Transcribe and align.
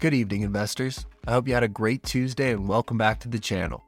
Good 0.00 0.14
evening, 0.14 0.42
investors. 0.42 1.06
I 1.26 1.32
hope 1.32 1.48
you 1.48 1.54
had 1.54 1.64
a 1.64 1.68
great 1.68 2.04
Tuesday 2.04 2.52
and 2.52 2.68
welcome 2.68 2.96
back 2.96 3.18
to 3.18 3.28
the 3.28 3.40
channel. 3.40 3.82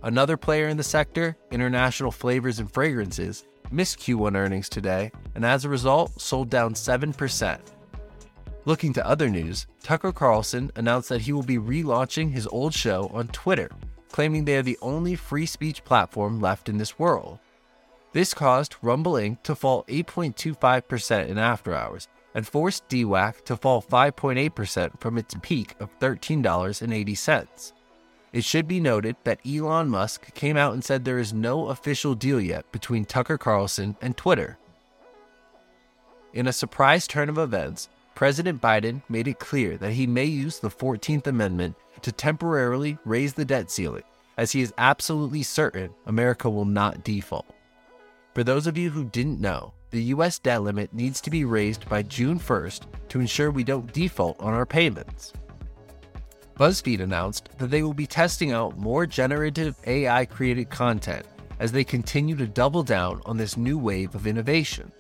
Another 0.04 0.38
player 0.38 0.68
in 0.68 0.78
the 0.78 0.84
sector, 0.84 1.36
International 1.50 2.12
Flavors 2.12 2.60
and 2.60 2.72
Fragrances, 2.72 3.46
missed 3.72 3.98
Q1 3.98 4.36
earnings 4.36 4.70
today 4.70 5.12
and 5.34 5.44
as 5.44 5.66
a 5.66 5.70
result 5.70 6.22
sold 6.22 6.52
down 6.52 6.76
7%. 6.76 7.60
Looking 8.66 8.94
to 8.94 9.08
other 9.08 9.30
news, 9.30 9.68
Tucker 9.82 10.12
Carlson 10.12 10.72
announced 10.76 11.10
that 11.10 11.22
he 11.22 11.32
will 11.32 11.44
be 11.44 11.58
relaunching 11.58 12.32
his 12.32 12.48
old 12.48 12.74
show 12.74 13.10
on 13.14 13.30
Twitter, 13.30 13.70
claiming 14.12 14.46
they 14.46 14.58
are 14.58 14.62
the 14.64 14.78
only 14.82 15.16
free 15.16 15.46
speech 15.46 15.84
platform 15.86 16.42
left 16.42 16.68
in 16.68 16.78
this 16.78 17.00
world. 17.00 17.40
This 18.12 18.34
caused 18.34 18.76
Rumble 18.82 19.14
Inc. 19.14 19.44
to 19.44 19.56
fall 19.56 19.86
8.25% 19.86 21.28
in 21.28 21.38
after 21.38 21.74
hours 21.74 22.08
and 22.36 22.46
forced 22.46 22.88
DWAC 22.90 23.46
to 23.46 23.56
fall 23.56 23.82
5.8% 23.82 25.00
from 25.00 25.18
its 25.18 25.36
peak 25.42 25.76
of 25.80 25.98
$13.80. 26.00 27.74
It 28.32 28.44
should 28.44 28.68
be 28.68 28.80
noted 28.80 29.16
that 29.24 29.40
Elon 29.48 29.90
Musk 29.90 30.34
came 30.36 30.58
out 30.58 30.74
and 30.74 30.84
said 30.84 31.06
there 31.06 31.18
is 31.18 31.34
no 31.34 31.68
official 31.70 32.14
deal 32.14 32.40
yet 32.40 32.72
between 32.72 33.06
Tucker 33.06 33.38
Carlson 33.38 33.96
and 34.02 34.16
Twitter. 34.16 34.58
In 36.34 36.46
a 36.46 36.54
surprise 36.54 37.08
turn 37.08 37.30
of 37.30 37.40
events, 37.40 37.90
President 38.20 38.60
Biden 38.62 39.02
made 39.08 39.30
it 39.30 39.40
clear 39.40 39.78
that 39.78 39.94
he 39.94 40.06
may 40.06 40.26
use 40.26 40.60
the 40.60 40.70
14th 40.70 41.28
Amendment 41.28 41.74
to 42.02 42.12
temporarily 42.12 42.98
raise 43.06 43.32
the 43.34 43.46
debt 43.46 43.72
ceiling, 43.72 44.04
as 44.38 44.52
he 44.52 44.60
is 44.60 44.74
absolutely 44.78 45.42
certain 45.42 45.90
America 46.06 46.50
will 46.50 46.66
not 46.66 47.06
default. 47.06 47.46
For 48.36 48.44
those 48.44 48.68
of 48.68 48.78
you 48.78 48.90
who 48.90 49.06
didn't 49.06 49.40
know, 49.40 49.72
the 49.92 50.04
US 50.16 50.38
debt 50.38 50.64
limit 50.64 50.94
needs 50.94 51.22
to 51.22 51.30
be 51.30 51.46
raised 51.46 51.88
by 51.88 52.04
June 52.04 52.38
1st 52.38 52.88
to 53.08 53.22
ensure 53.22 53.52
we 53.52 53.64
don't 53.64 53.94
default 53.94 54.38
on 54.42 54.54
our 54.54 54.66
payments. 54.66 55.32
BuzzFeed 56.58 57.00
announced 57.00 57.58
that 57.58 57.72
they 57.72 57.84
will 57.84 57.94
be 57.94 58.06
testing 58.06 58.52
out 58.52 58.78
more 58.78 59.06
generative 59.06 59.78
AI 59.88 60.26
created 60.26 60.70
content 60.70 61.26
as 61.62 61.72
they 61.72 61.86
continue 61.86 62.36
to 62.36 62.48
double 62.48 62.84
down 62.84 63.22
on 63.26 63.38
this 63.38 63.56
new 63.56 63.78
wave 63.78 64.14
of 64.14 64.28
innovation. 64.28 64.92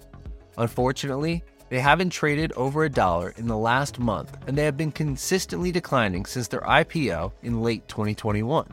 Unfortunately, 0.57 1.43
they 1.69 1.79
haven't 1.79 2.09
traded 2.09 2.51
over 2.53 2.83
a 2.83 2.89
dollar 2.89 3.33
in 3.37 3.47
the 3.47 3.57
last 3.57 3.99
month 3.99 4.35
and 4.47 4.57
they 4.57 4.65
have 4.65 4.77
been 4.77 4.91
consistently 4.91 5.71
declining 5.71 6.25
since 6.25 6.47
their 6.47 6.61
IPO 6.61 7.31
in 7.43 7.61
late 7.61 7.87
2021. 7.87 8.67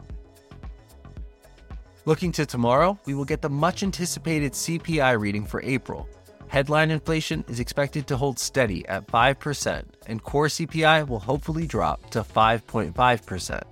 Looking 2.07 2.33
to 2.33 2.47
tomorrow, 2.47 2.99
we 3.05 3.15
will 3.15 3.25
get 3.25 3.43
the 3.43 3.51
much 3.51 3.83
anticipated 3.83 4.53
CPI 4.53 5.19
reading 5.19 5.45
for 5.45 5.61
April. 5.62 6.09
Headline 6.49 6.93
inflation 6.93 7.45
is 7.49 7.59
expected 7.59 8.07
to 8.07 8.17
hold 8.17 8.39
steady 8.39 8.87
at 8.87 9.07
5%, 9.09 9.83
and 10.07 10.23
core 10.23 10.47
CPI 10.47 11.09
will 11.09 11.19
hopefully 11.19 11.67
drop 11.67 12.09
to 12.11 12.23
5.5%. 12.23 13.63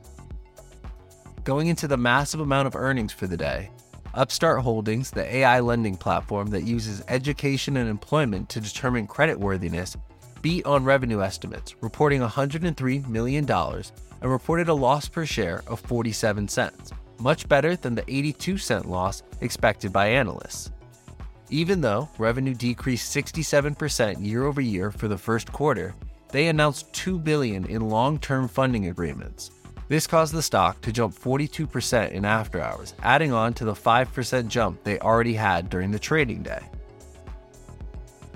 Going 1.45 1.69
into 1.69 1.87
the 1.87 1.97
massive 1.97 2.41
amount 2.41 2.67
of 2.67 2.75
earnings 2.75 3.13
for 3.13 3.29
the 3.29 3.37
day, 3.37 3.71
Upstart 4.15 4.63
Holdings, 4.63 5.11
the 5.11 5.37
AI 5.37 5.61
lending 5.61 5.97
platform 5.97 6.49
that 6.49 6.63
uses 6.63 7.03
education 7.09 7.77
and 7.77 7.89
employment 7.89 8.49
to 8.51 8.61
determine 8.61 9.07
creditworthiness, 9.07 9.97
beat 10.41 10.65
on 10.67 10.85
revenue 10.85 11.21
estimates, 11.21 11.75
reporting 11.81 12.21
$103 12.21 13.09
million 13.09 13.51
and 13.51 14.31
reported 14.31 14.69
a 14.69 14.75
loss 14.75 15.09
per 15.09 15.27
share 15.27 15.63
of 15.67 15.81
47 15.81 16.49
cents 16.49 16.93
much 17.19 17.49
better 17.49 17.77
than 17.77 17.95
the 17.95 18.05
82 18.09 18.59
cent 18.59 18.87
loss 18.87 19.23
expected 19.41 19.93
by 19.93 20.09
analysts. 20.09 20.71
Even 21.51 21.81
though 21.81 22.09
revenue 22.19 22.55
decreased 22.55 23.15
67% 23.15 24.25
year 24.25 24.45
over 24.45 24.61
year 24.61 24.91
for 24.91 25.09
the 25.09 25.19
first 25.19 25.53
quarter, 25.53 25.95
they 26.31 26.49
announced 26.49 26.93
2 26.95 27.19
billion 27.19 27.65
in 27.67 27.89
long-term 27.89 28.49
funding 28.49 28.89
agreements. 28.89 29.51
This 29.95 30.09
caused 30.09 30.35
the 30.35 30.43
stock 30.43 30.81
to 30.81 30.91
jump 30.91 31.15
42% 31.15 32.11
in 32.11 32.25
after 32.25 32.61
hours, 32.61 32.95
adding 33.05 33.33
on 33.33 33.55
to 33.55 33.65
the 33.65 33.75
5% 33.75 34.49
jump 34.49 34.83
they 34.83 34.99
already 34.99 35.35
had 35.35 35.71
during 35.71 35.93
the 35.93 36.01
trading 36.01 36.43
day. 36.43 36.59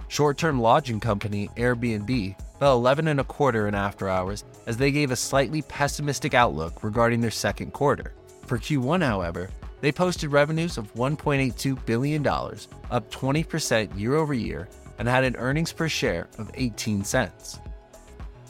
Short-term 0.07 0.61
lodging 0.61 1.01
company 1.01 1.51
Airbnb 1.57 2.37
fell 2.61 2.77
11 2.77 3.09
and 3.09 3.19
a 3.19 3.25
quarter 3.25 3.67
in 3.67 3.75
after 3.75 4.09
hours 4.09 4.45
as 4.69 4.77
they 4.77 4.93
gave 4.93 5.11
a 5.11 5.17
slightly 5.17 5.63
pessimistic 5.63 6.33
outlook 6.33 6.85
regarding 6.85 7.21
their 7.21 7.33
second 7.33 7.73
quarter. 7.73 8.13
For 8.47 8.57
Q1, 8.57 9.03
however, 9.03 9.51
they 9.81 9.91
posted 9.91 10.31
revenues 10.31 10.79
of 10.79 10.95
$1.82 10.95 11.85
billion, 11.85 12.25
up 12.25 13.11
20% 13.11 13.99
year 13.99 14.15
over 14.15 14.33
year, 14.33 14.69
and 15.01 15.09
had 15.09 15.25
an 15.25 15.35
earnings 15.35 15.73
per 15.73 15.89
share 15.89 16.29
of 16.39 16.53
18 16.55 17.03
cents. 17.03 17.59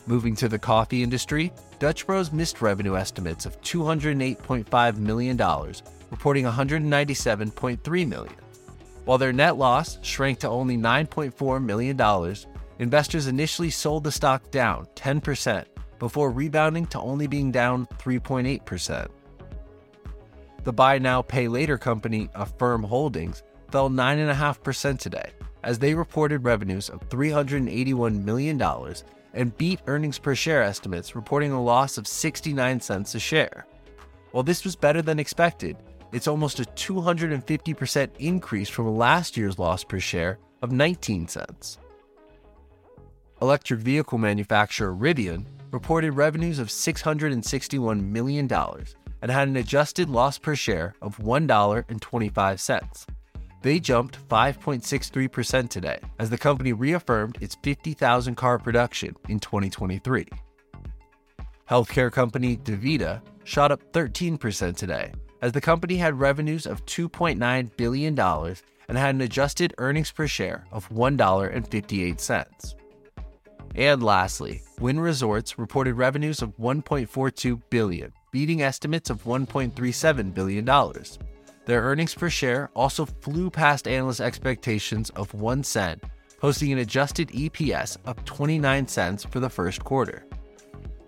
Moving 0.07 0.37
to 0.37 0.49
the 0.51 0.59
coffee 0.59 1.03
industry, 1.03 1.55
Dutch 1.79 2.07
Bros 2.07 2.33
missed 2.33 2.61
revenue 2.61 2.97
estimates 2.97 3.47
of 3.47 3.61
$208.5 3.63 4.97
million, 4.97 5.37
reporting 6.11 6.45
197.3 6.45 8.09
million. 8.09 8.35
While 9.05 9.19
their 9.19 9.33
net 9.33 9.57
loss 9.57 9.99
shrank 10.03 10.41
to 10.41 10.49
only 10.49 10.77
$9.4 10.77 11.65
million, 11.65 12.37
investors 12.81 13.27
initially 13.29 13.71
sold 13.71 14.05
the 14.05 14.13
stock 14.13 14.51
down 14.51 14.87
10% 14.97 15.65
before 16.01 16.31
rebounding 16.31 16.87
to 16.87 17.01
only 17.01 17.27
being 17.27 17.53
down 17.53 17.87
3.8%. 17.99 19.09
The 20.65 20.73
buy 20.73 20.99
now, 20.99 21.23
pay 21.23 21.49
later 21.49 21.79
company 21.79 22.29
Affirm 22.35 22.83
Holdings 22.83 23.43
fell 23.71 23.89
9.5% 23.89 24.99
today 24.99 25.31
as 25.63 25.79
they 25.79 25.95
reported 25.95 26.45
revenues 26.45 26.89
of 26.89 27.09
$381 27.09 28.25
million 28.25 28.59
and 29.35 29.57
beat 29.57 29.81
earnings 29.87 30.19
per 30.19 30.35
share 30.35 30.63
estimates, 30.63 31.15
reporting 31.15 31.53
a 31.53 31.63
loss 31.63 31.99
of 31.99 32.07
69 32.07 32.81
cents 32.81 33.15
a 33.15 33.19
share. 33.19 33.67
While 34.33 34.43
this 34.43 34.65
was 34.65 34.77
better 34.77 35.03
than 35.03 35.19
expected, 35.19 35.77
it's 36.13 36.29
almost 36.29 36.61
a 36.61 36.65
250% 36.65 38.11
increase 38.19 38.69
from 38.69 38.97
last 38.97 39.37
year's 39.37 39.59
loss 39.59 39.85
per 39.85 40.01
share 40.01 40.39
of 40.63 40.73
19 40.73 41.29
cents. 41.29 41.79
Electric 43.41 43.81
vehicle 43.81 44.19
manufacturer 44.19 44.95
Rivian 44.95 45.45
reported 45.71 46.13
revenues 46.13 46.59
of 46.59 46.69
$661 46.69 48.03
million 48.03 48.51
and 49.23 49.31
had 49.31 49.49
an 49.49 49.57
adjusted 49.57 50.09
loss 50.09 50.39
per 50.39 50.55
share 50.55 50.95
of 51.03 51.19
$1.25. 51.19 53.07
They 53.63 53.81
jumped 53.81 54.29
5.63% 54.29 55.69
today 55.69 55.99
as 56.19 56.31
the 56.31 56.39
company 56.39 56.73
reaffirmed 56.73 57.39
its 57.41 57.57
50,000 57.63 58.35
car 58.35 58.59
production 58.59 59.17
in 59.29 59.41
2023. 59.41 60.27
Healthcare 61.69 62.11
company 62.11 62.57
DaVita 62.57 63.21
shot 63.45 63.73
up 63.73 63.93
13% 63.93 64.77
today 64.77 65.13
as 65.43 65.53
the 65.53 65.61
company 65.61 65.97
had 65.97 66.19
revenues 66.19 66.67
of 66.67 66.85
$2.9 66.87 67.77
billion 67.77 68.19
and 68.19 68.99
had 68.99 69.15
an 69.15 69.21
adjusted 69.21 69.75
earnings 69.79 70.11
per 70.11 70.27
share 70.27 70.65
of 70.73 70.89
$1.58. 70.89 72.75
And 73.75 74.03
lastly, 74.03 74.63
Wynn 74.81 74.99
Resorts 74.99 75.59
reported 75.59 75.95
revenues 75.95 76.43
of 76.43 76.57
1.42 76.57 77.61
billion 77.71 78.13
beating 78.33 78.63
estimates 78.63 79.11
of 79.11 79.25
$1.37 79.25 80.35
billion. 80.35 80.65
Their 81.69 81.83
earnings 81.83 82.15
per 82.15 82.31
share 82.31 82.71
also 82.75 83.05
flew 83.05 83.51
past 83.51 83.87
analyst 83.87 84.23
expectations 84.23 85.11
of 85.11 85.35
1 85.35 85.63
cent, 85.63 86.03
posting 86.39 86.73
an 86.73 86.79
adjusted 86.79 87.29
EPS 87.29 87.99
of 88.07 88.25
29 88.25 88.89
cents 88.89 89.23
for 89.23 89.39
the 89.39 89.51
first 89.51 89.85
quarter. 89.85 90.25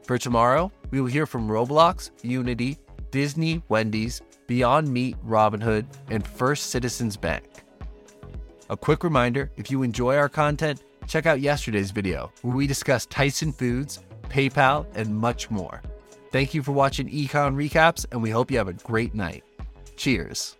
For 0.07 0.19
tomorrow, 0.19 0.71
we 0.91 1.01
will 1.01 1.09
hear 1.09 1.25
from 1.25 1.49
Roblox, 1.49 2.11
Unity, 2.23 2.77
Disney, 3.11 3.63
Wendy's, 3.71 4.21
Beyond 4.49 4.93
Meat, 4.93 5.17
Robinhood, 5.27 5.87
and 6.11 6.27
First 6.27 6.67
Citizens 6.67 7.17
Bank. 7.17 7.47
A 8.69 8.77
quick 8.77 9.03
reminder 9.03 9.51
if 9.57 9.71
you 9.71 9.83
enjoy 9.83 10.19
our 10.19 10.29
content, 10.29 10.83
check 11.07 11.25
out 11.25 11.41
yesterday's 11.41 11.91
video 11.91 12.31
where 12.43 12.55
we 12.55 12.67
discuss 12.67 13.07
Tyson 13.07 13.55
Foods, 13.55 14.01
PayPal, 14.25 14.85
and 14.95 15.17
much 15.17 15.51
more. 15.51 15.81
Thank 16.33 16.53
you 16.53 16.63
for 16.63 16.73
watching 16.73 17.09
Econ 17.09 17.55
Recaps, 17.55 18.05
and 18.13 18.23
we 18.23 18.29
hope 18.29 18.51
you 18.51 18.59
have 18.59 18.69
a 18.69 18.75
great 18.75 19.15
night. 19.15 19.43
Cheers. 20.01 20.57